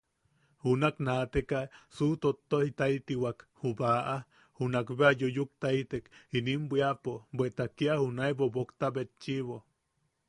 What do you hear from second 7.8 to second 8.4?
junae